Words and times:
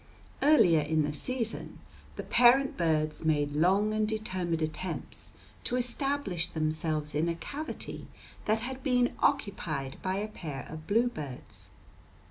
Earlier 0.41 0.81
in 0.81 1.03
the 1.03 1.13
season 1.13 1.77
the 2.15 2.23
parent 2.23 2.75
birds 2.75 3.23
made 3.23 3.53
long 3.55 3.93
and 3.93 4.07
determined 4.07 4.63
attempts 4.63 5.31
to 5.65 5.75
establish 5.75 6.47
themselves 6.47 7.13
in 7.13 7.29
a 7.29 7.35
cavity 7.35 8.07
that 8.45 8.61
had 8.61 8.81
been 8.81 9.13
occupied 9.19 9.97
by 10.01 10.15
a 10.15 10.27
pair 10.27 10.65
of 10.67 10.87
bluebirds. 10.87 11.69